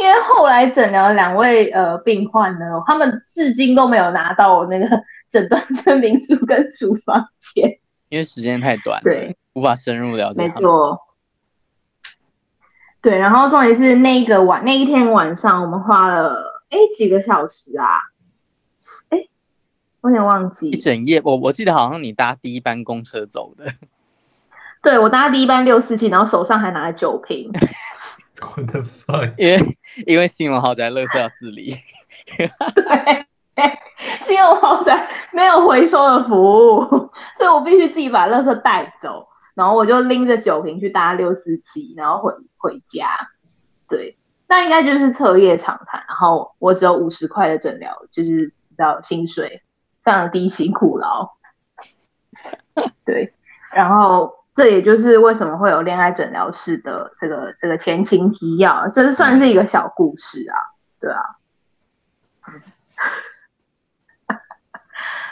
[0.00, 4.86] 因为后来诊疗两位呃病患呢，他们至今都没有拿到我那个
[5.28, 9.36] 诊断证明书跟处方签，因为时间太短，对。
[9.52, 10.42] 无法深入了解。
[10.42, 11.00] 没错，
[13.02, 17.84] 对，然后重点是那一个晚那一天晚上，我们花了哎几个小时啊？
[20.00, 20.70] 哎，我有点忘记。
[20.70, 23.66] 一整夜，我我记得好像你搭第一班公车走的。
[24.82, 27.50] 对，我搭第一班六四七，然后手上还拿了酒瓶。
[28.56, 29.24] 我的妈！
[29.36, 31.76] 因为因为新隆豪宅垃圾要自理。
[32.36, 33.26] 对。
[34.22, 36.80] 新隆豪宅没有回收的服务，
[37.36, 39.26] 所以我必须自己把垃圾带走。
[39.54, 43.10] 然后我就拎着酒瓶去搭六四七，然后回回家。
[43.86, 44.16] 对，
[44.48, 46.02] 那应该就是彻夜长谈。
[46.08, 49.62] 然后我只有五十块的诊疗，就是你知道薪水
[50.02, 51.32] 非常低辛苦劳。
[53.04, 53.34] 对，
[53.72, 60.56] 然后这也就是为什么会有恋爱诊疗室的这个这个前情提要，这是算是一个小故事啊。
[61.00, 61.22] 对啊，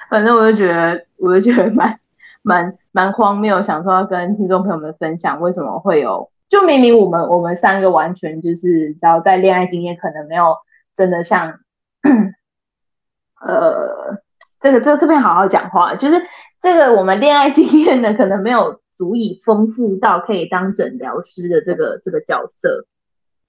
[0.08, 2.00] 反正我就觉得，我就觉得蛮
[2.42, 2.78] 蛮。
[2.90, 10.56] 蛮荒谬，想说要跟听众朋友们分享为什么会有，就明明我们我们三个完全就是，只要在恋爱经验可能没有
[10.96, 11.60] 真的像，
[13.40, 14.20] 呃，
[14.60, 16.22] 这个这个这边好好讲话，就是
[16.60, 22.86] 这个我们恋爱经验呢，可能没有足以丰富到可以当诊疗师的这个这个角色，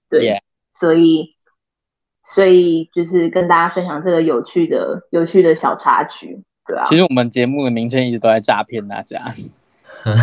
[0.09, 0.41] 对.
[0.71, 1.35] 所以
[2.23, 6.43] 所以就是跟大家分享这个有趣的有趣的小插曲。
[6.65, 9.33] 对啊，其实我们节目的名称一直都在诈骗大家，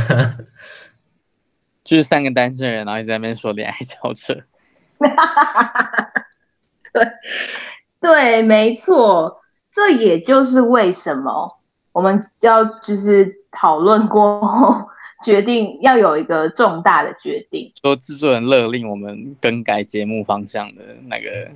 [1.83, 4.35] 就是三个单身人，然后一直在那边说恋爱轿车。
[6.93, 7.05] 对
[8.01, 9.41] 对，没错，
[9.77, 11.59] 这也就是为什么
[11.93, 14.89] 我们要就是讨论过后，
[15.23, 21.51] 决定要有一个重大的决定，说制作人勒令我们更改节目方向的那个，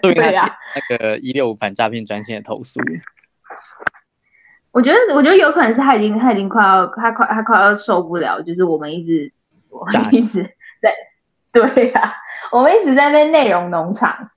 [0.00, 2.80] 对啊，那个一六五反诈骗专线的投诉。
[4.72, 9.30] 我觉得，我觉得有可能是他已经，他已经快要，他快，他快要受不了，就是我们一直，
[9.68, 10.42] 我们一直
[10.80, 10.94] 在，
[11.52, 12.14] 对呀、啊，
[12.50, 14.30] 我们一直在那内容农场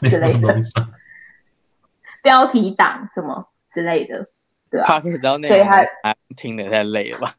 [0.00, 0.60] 之类的，
[2.22, 4.28] 标题党什么之类的，
[4.70, 5.00] 对吧、啊？
[5.00, 5.86] 所以他
[6.36, 7.34] 听得太累了吧？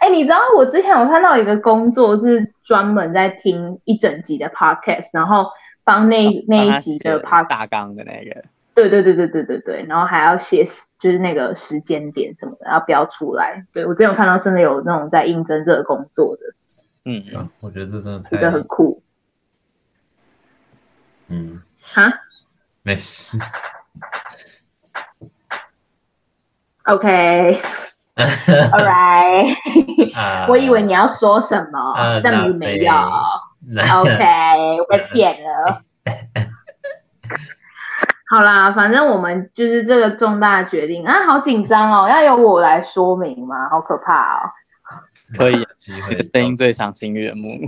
[0.00, 5.46] 哎、欸，你知道我之前有看到一个工作是专门在听一整集的 podcast，然后
[5.84, 8.44] 帮那、哦、那一集的 podcast 大纲的那个。
[8.74, 10.64] 对对对对对对对，然后还要写
[10.98, 13.66] 就是那个时间点什么的，然后标出来。
[13.70, 16.42] 对，我之前有看到真的有那种在应征这个工作的，
[17.04, 19.02] 嗯，啊、我觉得这真的觉得很酷。
[21.28, 22.10] 嗯，哈，
[22.82, 23.38] 没事。
[26.84, 27.58] OK，All
[28.84, 29.56] right，
[30.50, 32.92] 我以为你要说什么，但你没有。
[32.92, 35.82] OK， 我被骗了。
[38.28, 43.68] 好啦，反正我们就是这个重大决定啊，好紧张哦，要由我来说明吗？
[43.70, 44.50] 好可怕哦。
[45.36, 47.60] 可以，机会声音最赏心悦目。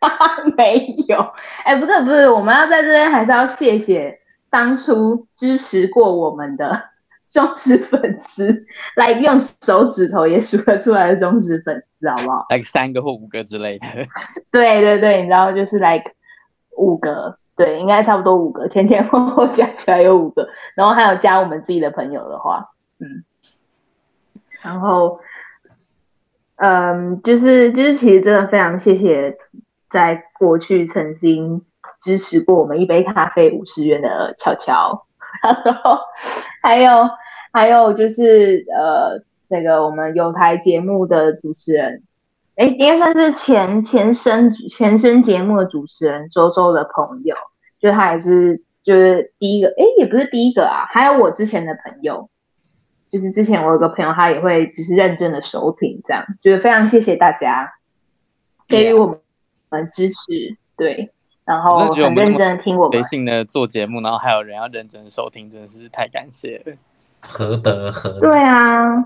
[0.56, 1.18] 没有，
[1.64, 6.84] 哎、欸，不是不是，我们要在这边还是要谢谢当初支持过我们的
[7.26, 12.46] 忠实粉丝，来用手指头也数得出来的忠实粉丝，好不好？
[12.50, 13.86] 来、like、三个或五个之类的。
[14.50, 16.12] 对对对，你知道就是来、like、
[16.76, 17.38] 五个。
[17.56, 23.22] 对，应该差不多五个，前前后后加起来有五个，然后还有加我们自己的朋友的话，嗯，
[24.62, 25.20] 然后，
[26.56, 29.36] 嗯，就是就是其实真的非常谢谢，
[29.90, 31.62] 在过去曾经
[32.00, 35.06] 支持过我们一杯咖啡五十元的乔乔，
[35.42, 35.98] 然后
[36.62, 37.10] 还有
[37.52, 42.02] 还有就是呃那个我们有台节目的主持人。
[42.56, 47.34] 哎，应该算是前前身前身节目的主持人周周的朋友，
[47.80, 52.28] 就他也是就是第一个，哎，也不是第一个啊，还有我之前的朋友，
[53.10, 57.72] 就是之前我有个朋友，他也会就是认真的收听，这样，就是非常谢谢大家
[58.68, 59.20] 给予我们
[59.90, 61.10] 支持对，
[61.44, 66.76] 然后很认真听我们，随性的做节目，然后还有人要认真收听，真的是太感谢了，
[67.20, 68.20] 何德何能？
[68.20, 69.04] 对啊，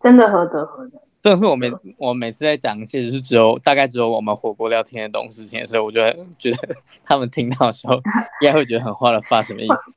[0.00, 0.92] 真的何德何能。
[1.20, 6.00] 这个是我每我每次在讲，其实是只有大概只有我们火锅料听得懂事情的时候，我就
[6.36, 6.74] 觉得
[7.04, 7.94] 他们听到的时候，
[8.40, 9.92] 应该会觉得很花了发什么意思？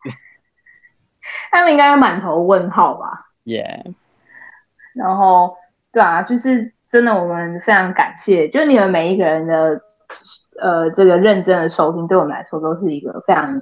[1.52, 3.96] 他们应该满头问号吧？Yeah。
[4.94, 5.56] 然后，
[5.92, 9.82] 对啊，就是真的，我们非常感谢，就是你们每一个人的
[10.60, 13.62] 呃这个认真的收听，对我们来说都是一个非常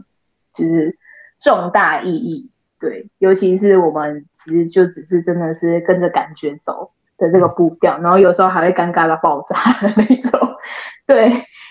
[0.54, 0.98] 就是
[1.40, 2.50] 重大意义。
[2.80, 6.92] 对，尤其是我们其实就只是真的是跟着感觉走。
[7.16, 10.58] 的这个步调，然后有时候还会尴尬到爆炸的那种，
[11.06, 11.30] 对，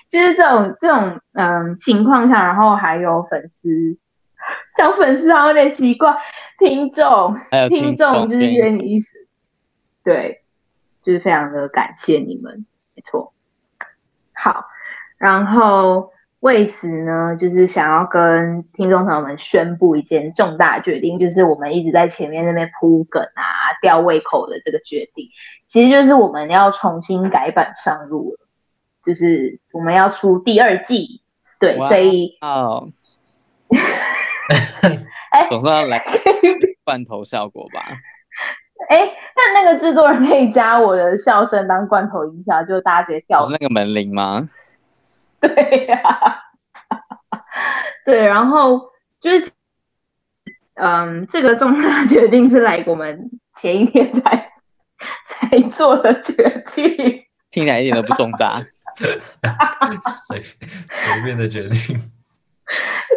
[0.09, 3.99] 就是这种这种嗯情况下，然后还有粉丝，
[4.77, 6.17] 讲粉丝好像有点奇怪，
[6.59, 7.37] 听众，
[7.69, 9.27] 听众就是约你一时，
[10.05, 10.43] 对，
[11.03, 12.65] 就是非常的感谢你们，
[12.95, 13.35] 没错，
[14.43, 14.67] 好，
[15.19, 16.11] 然后。
[16.43, 25.29] 为此呢，就是想要跟听众朋友们宣布一件重大决定，就是我们一直在前面那边铺梗啊、吊胃口的这个决定，
[25.69, 28.49] 其实就是我们要重新改版上路了，
[29.07, 31.23] 就是我们要出第二季，
[31.61, 32.89] 对，哇所以哦，
[35.31, 36.05] 哎，总算要来
[36.83, 37.85] 半头效果吧？
[38.89, 44.49] 哎，那那个制作人可以加我的笑声当罐头音效，就大家直接跳，是那个门铃吗？
[45.41, 46.43] 对呀、啊，
[48.05, 48.91] 对，然后
[49.21, 49.51] 就是，
[50.75, 54.51] 嗯，这个重大决定是来我们前一天才
[55.27, 58.61] 才做的决定，听起来一点都不重大，
[60.29, 62.01] 随随便的决定，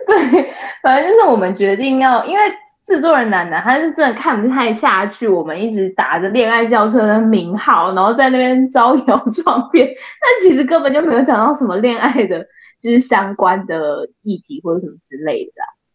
[0.08, 2.44] 对，反正就是我们决定要，因为。
[2.86, 12.46] 制作人楠楠，他是真的看不太下去，我们一直打着恋爱轿车的名号，然后在那边招摇撞骗，但其实根本就没有讲到什么恋爱的，
[12.80, 15.52] 就是相关的议题或者什么之类的，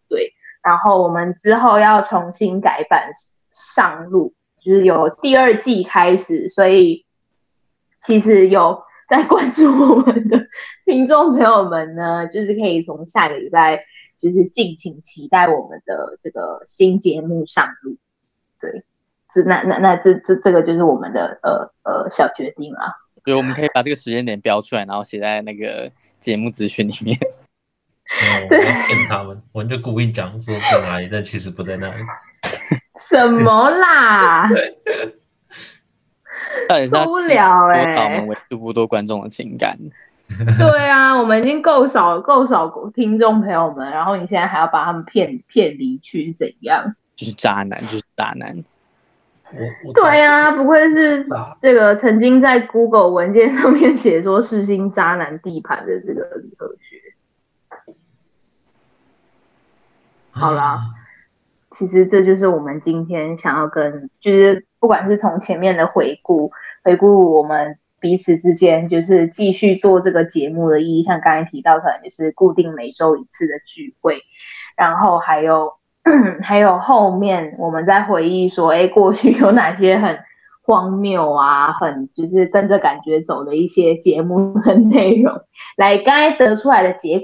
[0.08, 0.34] 对。
[0.62, 3.12] 然后我们之后要重新改版
[3.52, 7.06] 上路，就是有第二季开始，所以
[8.02, 10.44] 其实有在关注我们的
[10.84, 13.84] 听众朋友们呢，就是可以从下个礼拜。
[14.20, 17.96] 就是敬请期待我们的这个新节目上路，
[18.60, 18.84] 对，
[19.32, 22.92] 这那那那这这这个就是我们的呃呃小决定啊。
[23.24, 27.18] 对，我们可以把这个时间点标出来，然后写在那个节目资讯里面。
[28.10, 32.02] 没有，我要骗他们，我就故意讲说在哪里，但其实不在那里。
[32.98, 34.48] 什么啦？
[36.88, 39.78] 受不了哎、我们为数不多观众的情感。
[40.56, 46.94] 对啊，我们已经够少够少听众朋友们，然后你现在还要把他们骗骗离去是怎样？
[47.16, 48.64] 就是渣男，就是渣男。
[49.92, 51.26] 对啊，不愧是
[51.60, 57.94] 这个曾经在 Google 文件上面写说世新渣男地盘的这个李和学。
[60.30, 60.80] 好啦，
[61.70, 66.52] 其实这就是我们今天想要跟，就是不管是从前面的回顾，
[66.84, 67.76] 回顾我们。
[68.00, 74.22] 彼此之间就是继续做这个节目的意义，像刚才提到，可能就是固定每周一次的聚会，
[74.76, 75.74] 然后还有
[76.42, 80.18] 还有后面我们在回忆说，哎，过去有哪些很
[80.62, 85.38] 荒谬啊，很就是跟着感觉走的一些节目的内容，
[85.76, 87.22] 来刚才得出来的结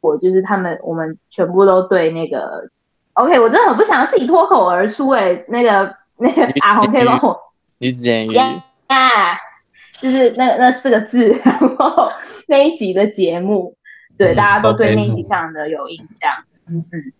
[0.00, 2.68] 果，就是他们我们全部都对那个
[3.14, 7.40] ，OK，我真的很不想自己脱口而出，哎，那个那个阿红可以帮我，
[7.78, 8.60] 女子监狱啊。
[10.00, 12.10] 就是那那四个字， 然后
[12.48, 13.76] 那一集的节目，
[14.16, 16.32] 对，大家都对那一集非常的有印象，
[16.66, 17.12] 嗯嗯。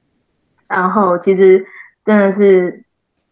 [0.67, 1.67] 然后其实
[2.05, 2.85] 真的是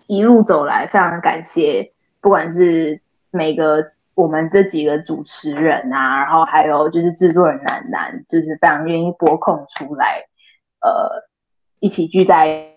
[0.06, 10.26] 一路走来，非常感谢，不管是每个我们这几个主持人啊，然后还有就是制作人楠楠，就是非常愿意拨空出来，
[10.80, 11.28] 呃，
[11.80, 12.74] 一起聚在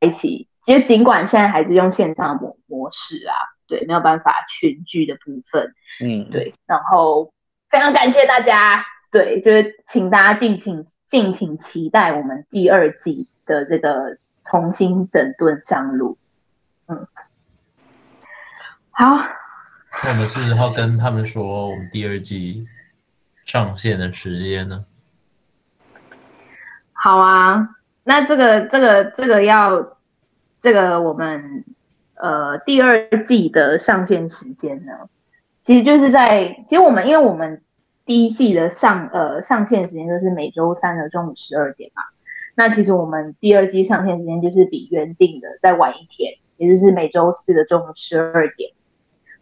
[0.00, 0.48] 一起。
[0.62, 3.34] 其实尽管现在还是用线上模模式啊。
[3.66, 7.32] 对，没有办法群聚的部分，嗯，对，然后
[7.68, 16.18] 非常感谢大家，对，就是请大家敬请敬请期待我们第二季的这个重新整顿上路。
[16.86, 17.06] 嗯，
[18.90, 19.18] 好。
[20.02, 22.66] 那我们是不是要跟他们说我们第二季
[23.44, 24.84] 上线的时间呢？
[26.92, 29.96] 好啊，那这个这个这个要
[30.60, 31.64] 这个我们
[32.24, 34.92] 呃第二季的上线时间呢，
[35.62, 37.62] 其实就是在其实我们因为我们
[38.06, 42.02] 第一季的上呃上线时间就是每周三的中午十二点嘛，
[42.54, 48.70] 那其实我们第二季上线时间就是比原定的再晚一天，也就是每周四的中午十二点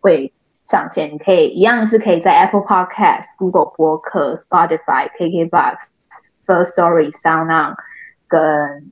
[0.00, 0.32] 会。
[0.64, 5.76] 上线你可以一样是可以在 Apple Podcast、Google 播客、Spotify、KKBox、
[6.46, 7.74] First Story、SoundOn
[8.26, 8.40] 跟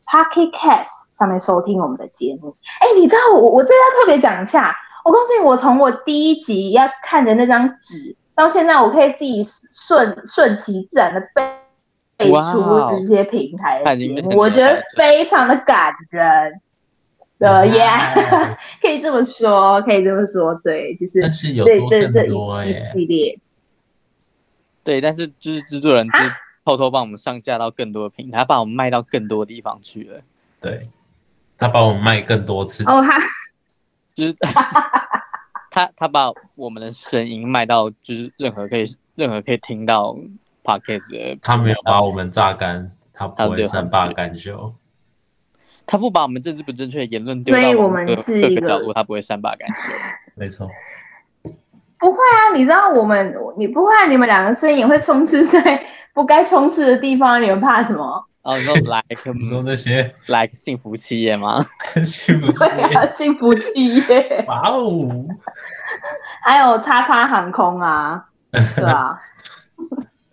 [0.04, 0.90] Pocket Cast
[1.20, 2.56] 上面收听我们的节目。
[2.80, 11.42] 哎，你知道我我这要特别讲一下，我告诉你，我从我第一集要看的那张纸到现在，我可以自己顺顺其自然的背
[12.16, 16.60] 背出这些平台的节目，我觉得非常的感人。
[17.38, 21.22] 呃，yeah， 可以这么说，可以这么说，对，就是
[21.64, 23.38] 这这这一一系列，
[24.84, 26.18] 对，但是就是制作人就
[26.66, 30.20] 偷偷帮我们上架到更多的平台，他把我们卖到更多地方去了，
[30.60, 30.82] 对，
[31.60, 33.18] 他把我们卖更多次，哦，他
[34.14, 34.36] 就是
[35.70, 38.84] 他他把我们的声音卖到就是任何可以
[39.14, 40.16] 任何可以听到
[40.64, 44.74] podcast 的，他没有把我们榨干，他不会善罢甘休。
[45.86, 47.60] 他不把我们政治不正确的言论丢到
[48.06, 49.92] 各各个角度，他不会善罢甘休。
[50.36, 50.68] 没错，
[51.98, 52.54] 不会啊！
[52.54, 54.06] 你知道我们，你不会啊！
[54.06, 55.84] 你们两个声音也会充斥在
[56.14, 58.24] 不该充斥的地方，你们怕什么？
[58.42, 61.64] 哦，你说 like 你说那些 like 幸福企业吗？
[62.04, 65.26] 幸福企业，啊、幸福企业， 哇哦！
[66.42, 68.24] 还有叉叉航空啊，
[68.74, 69.20] 是啊？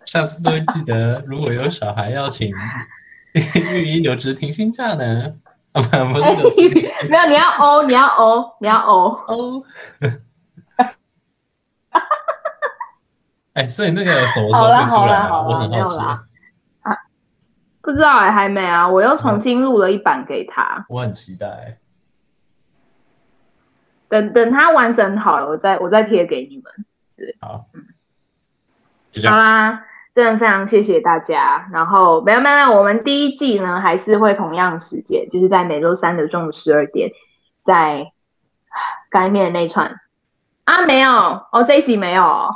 [0.04, 2.50] 下次都会记得，如果有小孩要请
[3.34, 5.34] 育婴留职停薪假呢？
[5.72, 6.02] 不是、欸、
[7.08, 9.62] 没有，你要欧，你要欧，你要欧哦。
[13.52, 15.42] 哎、欸，所以那个什么时候会出来啊？
[15.42, 15.98] 我很好奇。
[15.98, 16.22] 啊，
[17.88, 18.86] 不知道哎、欸，还没啊。
[18.86, 20.84] 我又重新录了一版给他。
[20.90, 21.78] 我很期待。
[24.10, 26.64] 等等，他完整好了，我再我再贴给你们。
[27.16, 27.86] 对，好，嗯，
[29.10, 29.34] 就这样。
[29.34, 29.84] 好啦。
[30.14, 37.12] 真的非常谢谢大家，然后没有没有没有，我们第一季呢还是会同样时间，就是在每周三的中午十二点，
[37.62, 38.12] 在
[39.08, 40.00] 干面的那串
[40.64, 41.10] 啊没有
[41.52, 42.50] 哦，这一集没有，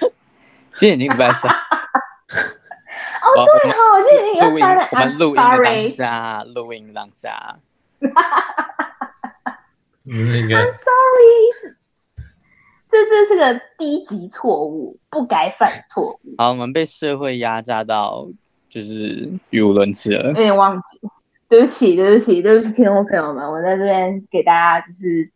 [0.74, 1.54] 今天已经礼拜三，
[3.26, 7.56] 哦对哦，今天已经礼拜三了，我们录音当下，录音当下，
[8.00, 8.96] 哈哈哈哈
[9.44, 9.58] 哈
[10.06, 11.74] ，I'm sorry。
[12.88, 16.20] 这这是个低级错误，不该犯错误。
[16.38, 18.28] 好，我们被社会压榨到，
[18.68, 20.28] 就是语无伦次了。
[20.28, 21.00] 有点忘记，
[21.48, 25.30] 对不起，对不起，对不起，听众朋友们，我在这边给大家就是，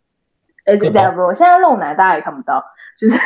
[0.64, 2.64] 呃，这样不，我现在露奶，大家也看不到，
[2.98, 3.18] 就是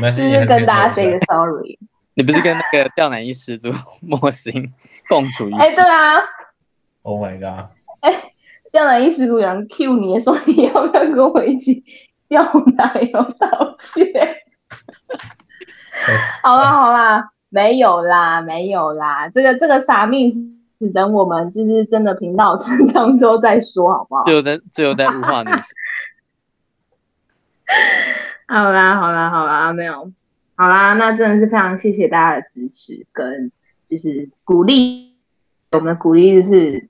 [0.16, 1.78] 就是跟大家 say 个 sorry。
[2.14, 4.72] 你不是跟那个吊奶衣十足莫心
[5.08, 5.58] 共处一室？
[5.58, 6.16] 哎，对啊。
[7.02, 7.70] Oh my god！
[8.00, 8.32] 哎，
[8.72, 11.84] 吊奶衣十足有人 cue 你说你要不要跟我一起？
[12.28, 12.42] 吊
[12.76, 14.06] 男有道歉？
[16.42, 20.32] 好啦好啦，没有啦没有啦，这个这个傻命
[20.80, 24.24] 只等我们就是真的频道成长之后再说，好不好？
[24.24, 25.50] 最后在最后在物化你。
[28.48, 30.10] 好啦好啦好啦，没有
[30.56, 33.50] 好啦，那真的是非常谢谢大家的支持跟
[33.88, 35.16] 就是鼓励，
[35.72, 36.88] 我们的鼓励就是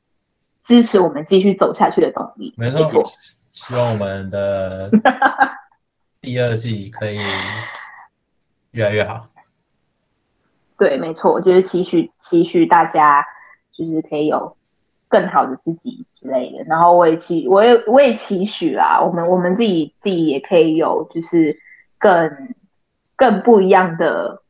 [0.63, 2.55] 支持我们继续走下去的动力。
[2.57, 3.03] 没错。
[3.53, 4.91] 希望我们的
[6.21, 7.19] 第二季可以
[8.73, 9.29] 越来越好。
[10.77, 13.25] 对，没错，我觉得期许期许大家
[13.73, 14.57] 就是可以有
[15.09, 16.65] 更好的自己之类的。
[16.65, 21.61] 然后我也期，我也我也期许啦，我们我们自己自己也可以有就是
[21.97, 22.55] 更
[23.17, 24.43] 更不一样的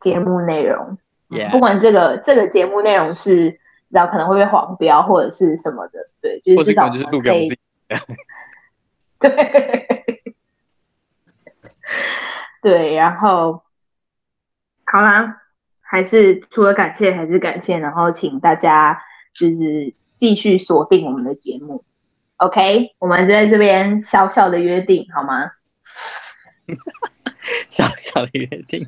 [0.00, 0.98] 节目内容。
[1.28, 1.50] Yeah.
[1.50, 3.60] 不管这个这个节目内容是
[3.90, 7.48] 然后可能会被黄标或者是什么的，对，就是至少我们可以。
[9.18, 10.32] 对，
[12.62, 13.62] 对，然后
[14.84, 15.42] 好啦，
[15.80, 19.02] 还是除了感谢还是感谢，然后请大家
[19.34, 21.84] 就是继续锁定我们的节目
[22.36, 22.94] ，OK？
[22.98, 25.50] 我们在这边小小的约定好吗？
[27.68, 28.86] 小小的约定，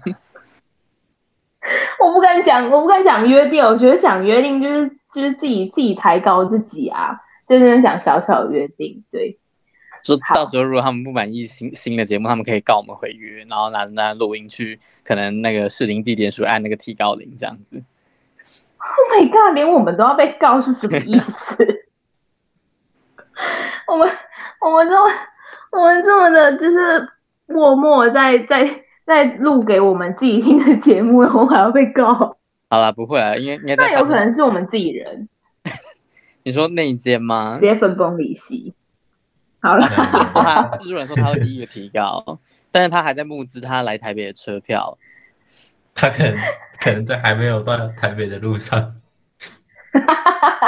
[2.00, 9.38] 我不敢讲，我不敢讲约定，我觉得讲约定就是就是自己自己抬高自己啊，就是讲小小的约定，对。
[10.02, 17.82] 就到时候如果他们不满意新新的节目，他们可以告我们毁约，然后拿拿录音去，可能那个适龄地点署按那个提高铃这样子。
[18.78, 19.54] Oh my god！
[19.54, 21.84] 连我们都要被告是什么意思？
[23.86, 24.10] 我们
[24.62, 25.12] 我们这么
[25.72, 27.06] 我们这么的，就是
[27.50, 28.68] 默默在在
[29.04, 32.38] 在录给我们自己听的节目， 然后还要被告？
[32.68, 35.28] 好了，不会啊，因为应该那有可能是我们自己人。
[36.44, 37.58] 你说内奸吗？
[37.60, 38.72] 直接分崩离析。
[39.60, 42.38] 好了，他制作人说他会第一个提告，
[42.70, 44.96] 但是他还在募资他来台北的车票。
[45.92, 46.36] 他可能
[46.80, 48.94] 可能在还没有到台北的路上，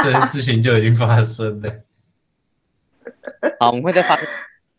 [0.02, 1.72] 这件事情就已经发生了。
[3.60, 4.26] 好，我们会再发生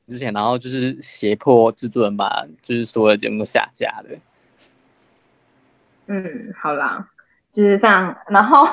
[0.07, 4.17] 之前，然后就是胁迫制作人把就是所有的节目都下架的。
[6.07, 7.09] 嗯，好啦，
[7.51, 8.17] 就是这样。
[8.27, 8.67] 然后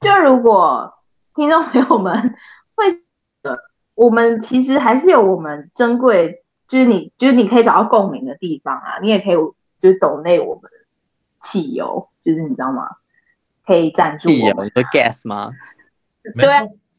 [0.00, 0.94] 就如果
[1.34, 2.34] 听众朋友们
[2.76, 3.00] 会，
[3.94, 9.34] 我们其实还是有我们珍贵，就是你就是你可以找到共鸣的地方啊，你也可以
[9.80, 10.70] 就是抖内我们
[11.40, 12.96] 汽油，就是你知道吗？
[13.66, 14.40] 可以赞助我们。
[14.40, 15.50] 汽油，你说 gas 吗？
[16.36, 16.46] 对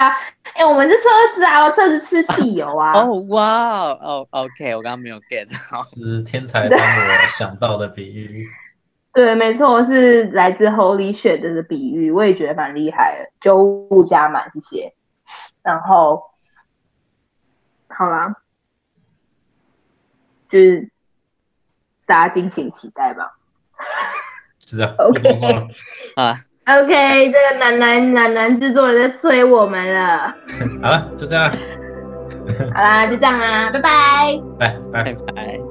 [0.04, 0.10] 啊，
[0.54, 2.92] 哎、欸，我们是车子啊，我车子吃汽油啊。
[2.94, 8.46] 哦，哇，哦，OK，我刚刚没有 get 到，是天才帮我想到的比喻。
[9.14, 13.32] 对，没错，是来自 Holy Shit 的比喻，我也觉得蛮厉害的。
[13.40, 14.94] 九五加满，这些。
[15.62, 16.24] 然后，
[17.88, 18.36] 好啦，
[20.50, 20.90] 就是
[22.06, 23.38] 大家敬请期待吧。
[24.60, 24.94] 是这样。
[25.00, 25.22] OK
[26.16, 30.36] 啊，OK，这个男男男男制作人在催我们了。
[30.82, 31.52] 好了，就这样。
[32.74, 34.42] 好啦，就这样啦，拜拜。
[34.60, 35.63] 拜拜拜拜。